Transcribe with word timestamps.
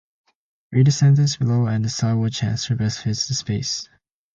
Read 0.71 0.87
the 0.87 0.91
sentence 0.91 1.35
below 1.35 1.67
and 1.67 1.83
decide 1.83 2.13
which 2.15 2.41
answer 2.41 2.75
best 2.75 3.03
fits 3.03 3.27
the 3.27 3.35
space. 3.35 3.87